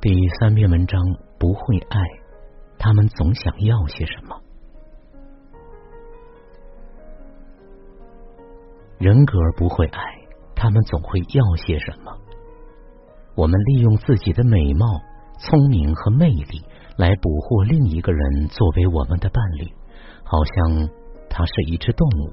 [0.00, 1.02] 第三篇文章
[1.40, 2.00] 不会爱，
[2.78, 4.40] 他们总想要些什么？
[8.98, 10.00] 人格不会爱，
[10.54, 12.16] 他们总会要些什么？
[13.34, 14.86] 我们利用自己的美貌、
[15.40, 16.64] 聪明和魅力
[16.96, 19.66] 来捕获另一个人作为我们的伴侣，
[20.22, 20.88] 好像
[21.28, 22.32] 他是一只动物。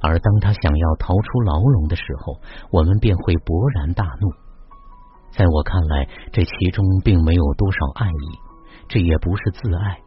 [0.00, 2.40] 而当他想要逃出牢笼的时候，
[2.72, 4.32] 我们便会勃然大怒。
[5.32, 8.38] 在我看来，这其中并没有多少爱意，
[8.88, 10.00] 这也不是自爱。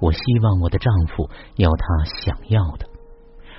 [0.00, 2.86] 我希望我的丈夫要他想要的，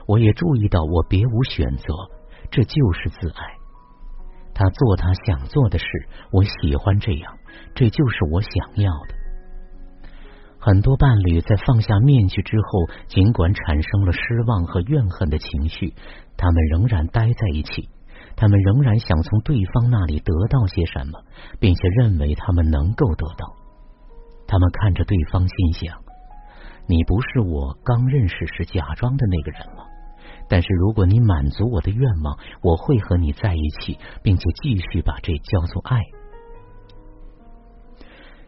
[0.08, 1.86] 我也注意到我别无选择，
[2.52, 3.44] 这就是自爱。
[4.54, 5.86] 他做他想做的事，
[6.32, 7.38] 我喜欢这样，
[7.74, 9.16] 这就是我想要的。
[10.60, 15.94] 很多伴侣在放下面具之后，尽管产生了失望和怨恨的情绪，
[16.38, 17.90] 他们仍然待在一起。
[18.38, 21.20] 他们仍然想从对方那里得到些什么，
[21.60, 23.54] 并且认为他们能够得到。
[24.48, 25.98] 他们看着对方，心想
[26.88, 29.86] ：“你不是我刚认识时假装的那个人了。
[30.48, 36.02] 但是如果你满足我的愿望，我会和你在一起，并且继续把这叫做爱。”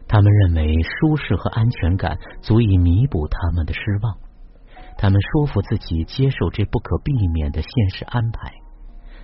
[0.06, 4.16] 他们认为舒适和安全感足以弥补他们的失望。
[4.96, 8.52] 他们说服自己接受这不可避免的现实安排。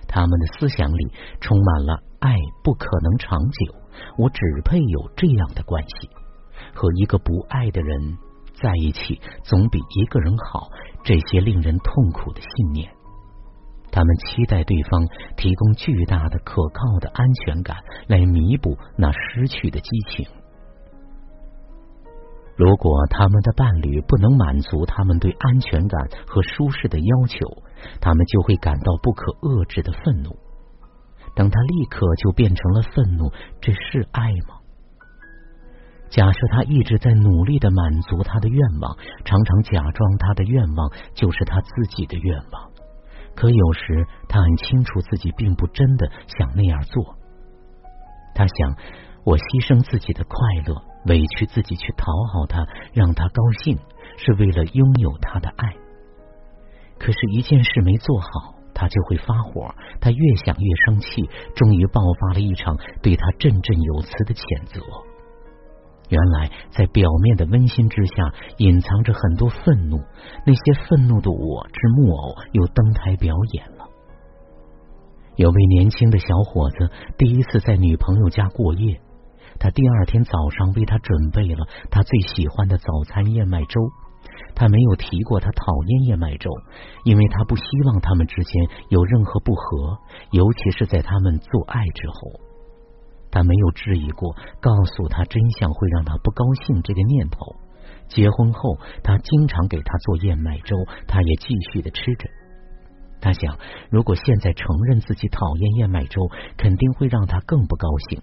[0.07, 1.11] 他们的思想里
[1.41, 3.75] 充满了爱不可能长久，
[4.17, 6.09] 我只配有这样的关系，
[6.73, 8.17] 和一个不爱的人
[8.53, 10.69] 在一起总比一个人好。
[11.03, 12.91] 这些令人痛苦的信念，
[13.91, 20.25] 他们期待对方提供巨大的可靠的安全感，来弥补那失去的激情。
[22.57, 27.37] 如果他们的伴侣不能满足他们对安全感和舒适的要求，
[28.01, 30.35] 他们就会感到不可遏制的愤怒。
[31.35, 34.59] 等他立刻就变成了愤怒，这是爱吗？
[36.09, 42.71] 假设他一直在努力的满足他的愿望，常常假装他的愿望就是他自己的愿望，
[43.35, 47.17] 可有时他很清楚自己并不真的想那样做。
[48.33, 48.75] 他想，
[49.25, 53.77] 我牺牲自己的快乐，委屈自己去讨好他，让他高兴，
[54.15, 55.75] 是为了拥有他的爱。
[56.97, 59.75] 可是，一件事没做好，他就会发火。
[59.99, 64.81] 他越想越生气，终于爆发了一场对他振振有词的谴责。
[66.09, 69.99] 原来，在表面的温馨之下，隐藏着很多愤怒。
[70.45, 73.89] 那些愤怒的我之木偶又登台表演了。
[75.35, 79.01] 有位年轻的小伙子第一次在女朋友家过夜，
[79.59, 83.81] 他第二天早上为他准备了他最喜欢的早餐燕麦粥。
[84.55, 86.49] 他没有提过他讨厌燕麦粥，
[87.03, 89.97] 因为他不希望他们之间有任何不和，
[90.31, 92.39] 尤其是在他们做爱之后。
[93.31, 97.55] 他没有质疑过，告诉他真相会让他不高兴这个念头。
[98.07, 102.29] 结婚后，他经常给他做燕麦粥，他也继续的吃着。
[103.19, 103.57] 他想，
[103.89, 106.21] 如果现在承认自己讨厌燕麦粥，
[106.55, 108.21] 肯定会让他更不高兴，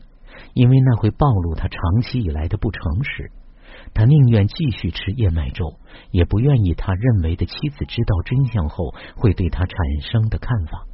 [0.54, 3.30] 因为那会暴露他长期以来的不诚实。
[3.94, 5.78] 他宁愿继续吃燕麦粥，
[6.10, 10.86] 也不愿意他认为的妻子知道真相后会对他产生的看法。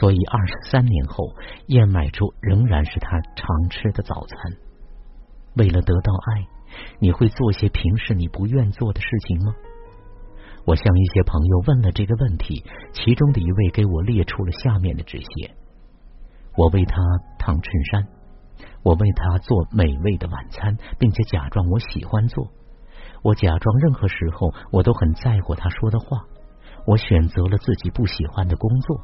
[0.00, 1.34] 所以二十三年后，
[1.68, 4.36] 燕麦粥仍然是他常吃的早餐。
[5.54, 6.46] 为了得到爱，
[6.98, 9.54] 你会做些平时你不愿做的事情吗？
[10.64, 15.54] 我向一些朋友问了这个问题，其中的一位给我列出了下面的这些：
[16.56, 16.96] 我为他
[17.38, 18.08] 烫衬衫。
[18.82, 22.48] 我为他做美味的晚餐，并且假装我喜欢做。
[23.22, 26.24] 我假装任何时候我都很在乎他说的话。
[26.86, 29.00] 我选择了自己不喜欢的工作。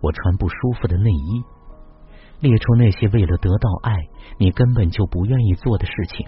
[0.00, 1.42] 我穿不舒服的内衣。
[2.40, 3.96] 列出那些为了得到爱
[4.38, 6.26] 你根本就不愿意做的事情，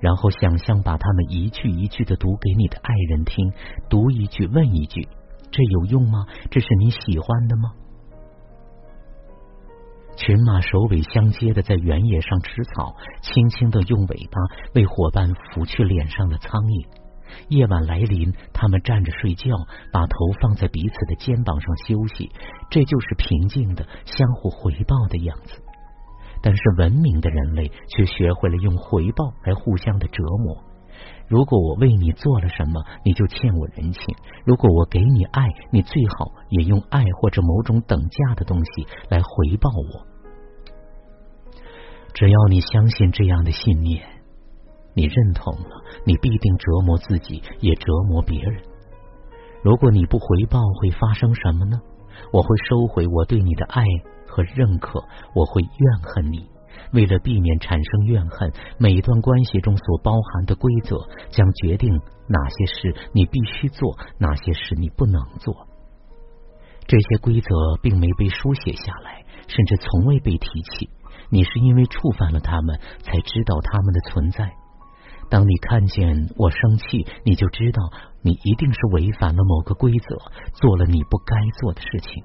[0.00, 3.52] 然后想象把他们一句一句的读给你的爱人听，
[3.90, 5.06] 读一句问一句，
[5.50, 6.24] 这有用吗？
[6.50, 7.72] 这是你喜欢的吗？
[10.24, 14.40] 群马首尾相接的在原野上吃草，轻轻的用尾巴
[14.74, 16.86] 为伙伴拂去脸上的苍蝇。
[17.50, 19.50] 夜晚来临，他们站着睡觉，
[19.92, 22.32] 把头放在彼此的肩膀上休息，
[22.70, 25.60] 这就是平静的相互回报的样子。
[26.40, 30.56] 但是文明的人类却学会了用回报来互相的折磨。
[31.28, 34.00] 如果我为你做了什么，你就欠我人情；
[34.46, 40.13] 如果我给你爱，你最好也用爱或者某种等价的东西来回报我。
[42.14, 44.00] 只要你相信这样的信念，
[44.94, 48.62] 你认同了，你必定折磨自己，也折磨别人。
[49.64, 51.80] 如果你不回报，会发生什么呢？
[52.32, 53.82] 我会收回我对你的爱
[54.28, 55.02] 和认可，
[55.34, 56.48] 我会怨恨你，
[56.92, 60.96] 为了避免产生怨恨，每段关系中所包含的规则
[61.30, 61.92] 将决定
[62.28, 65.66] 哪些事你必须做，哪些事你不能做。
[66.86, 67.48] 这些规则
[67.82, 70.90] 并没被书写下来，甚至从未被提起。
[71.30, 74.52] 你是因为触犯了他们，才知道他们的存在。
[75.30, 77.82] 当你看见我生气，你就知道
[78.22, 80.16] 你一定是违反了某个规则，
[80.52, 82.24] 做了你不该做的事情。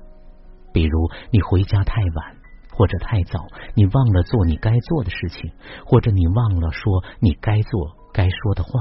[0.73, 2.35] 比如你回家太晚
[2.71, 5.51] 或者太早，你忘了做你该做的事情，
[5.85, 8.71] 或者你忘了说你该做该说的话。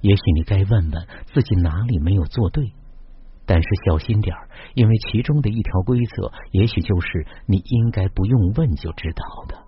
[0.00, 2.72] 也许你该问问自己哪里没有做对。
[3.46, 9.58] 但是小心点儿，因为其中的一条规则，也许就是你应该不用问就知道的。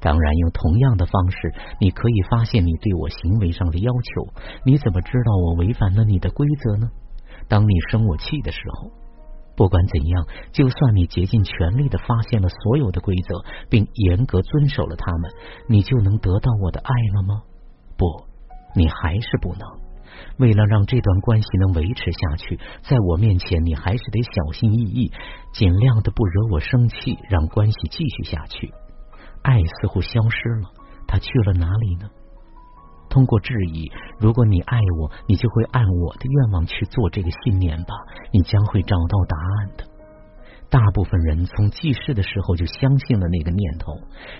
[0.00, 1.36] 当然，用同样的方式，
[1.78, 4.32] 你可以发现你对我行为上的要求。
[4.64, 6.90] 你怎么知道我违反了你的规则呢？
[7.48, 8.90] 当你生我气的时候，
[9.56, 15.30] 不管怎样，就算你竭尽全力的发现了所有的规则，并严格遵守了他们，
[15.68, 17.42] 你就能得到我的爱了吗？
[17.98, 18.24] 不，
[18.74, 19.89] 你还是不能。
[20.38, 25.12] 为了让这段关系能维持下去，在我面前你还是得小心翼翼，
[25.52, 28.72] 尽量的不惹我生气，让关系继续下去。
[29.42, 30.70] 爱似乎消失了，
[31.06, 32.10] 他去了哪里呢？
[33.08, 37.94] 通过质疑，如果你爱我，你就会按我的愿望去做这个信念吧，
[38.32, 39.84] 你将会找到答案的。
[40.70, 43.92] 大部分人从记事的时候就相信了那个念头。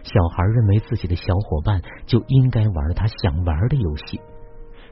[0.05, 4.21] 小孩认为自己的小伙伴就应该玩他想玩的游戏。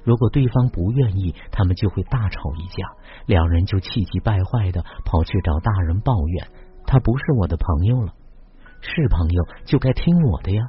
[0.08, 2.88] 如果对方不愿意，他们就会大吵一架，
[3.26, 6.48] 两人就气急败坏的跑去找大人抱怨
[6.88, 8.14] ：“他不是我的朋友了，
[8.80, 10.62] 是朋友就该听我的呀。”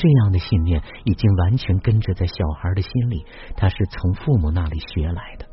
[0.00, 5.44] 这样的信念已经完全根植在小孩的心里，他是从父母那里学来的。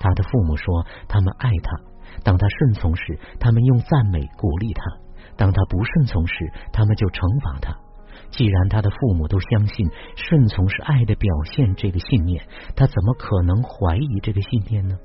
[0.00, 1.76] 他的父母说他们爱他，
[2.24, 4.82] 当他顺从时，他们用赞美鼓励他；
[5.36, 7.76] 当他不顺从时，他们就惩罚他。
[8.30, 12.44] 既然他的父母都相信顺从是爱的表现这个信念，
[12.76, 14.96] 他怎么可能怀疑这个信念呢？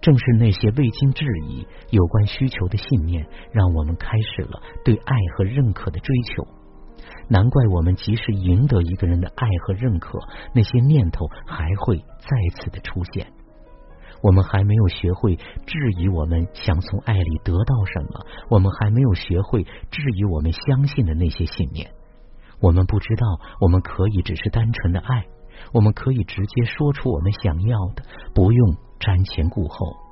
[0.00, 6.46] 正是那些未经质疑有关需求的信念，让我们开始了对爱和认可的追求。
[7.28, 10.18] 难怪我们即使赢得一个人的爱和认可，
[10.54, 13.32] 那些念头还会再次的出现。
[14.24, 21.90] 我们还没有学会质疑我们想从爱里得到什么，我们还没有学会质疑我们相信的那些信念。
[22.58, 25.26] 我们不知道，我们可以只是单纯的爱，
[25.74, 28.02] 我们可以直接说出我们想要的，
[28.34, 30.03] 不用瞻前顾后。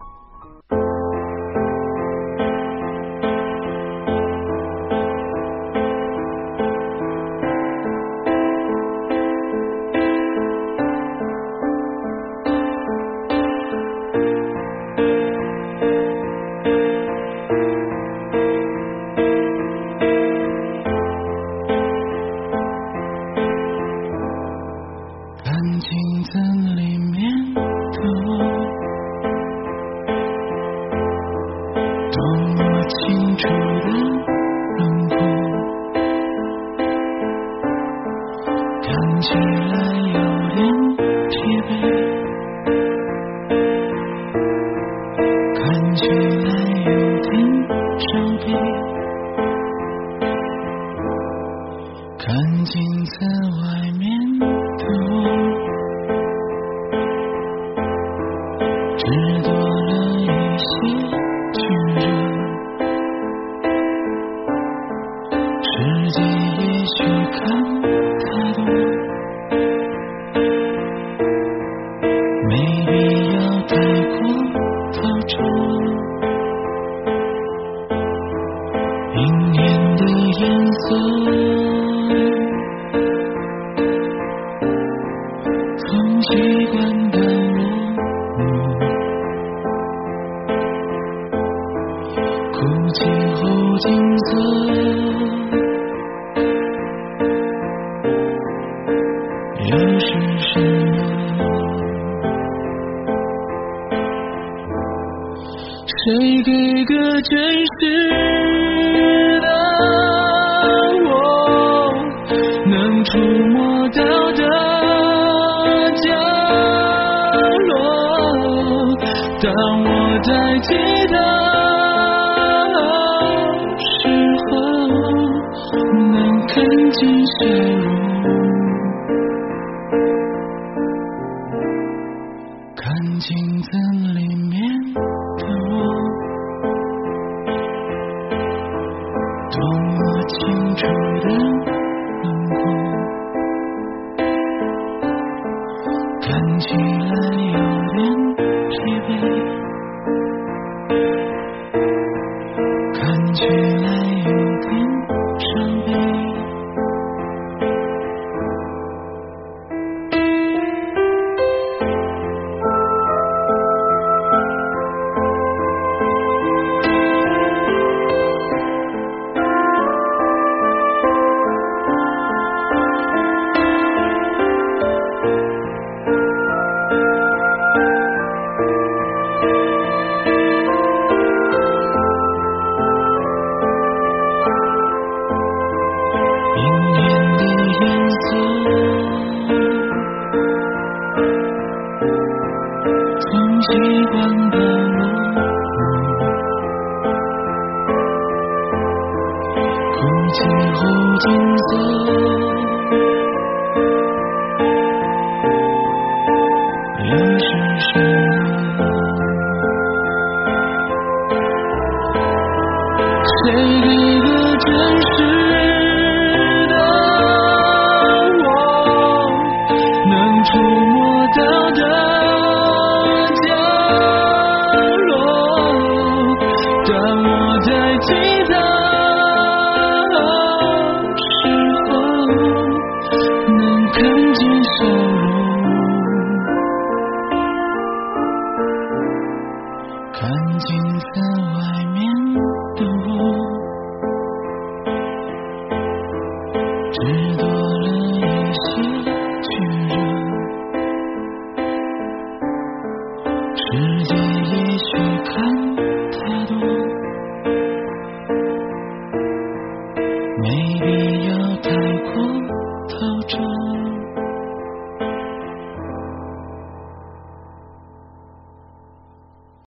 [133.73, 133.79] 子
[134.13, 135.12] 里面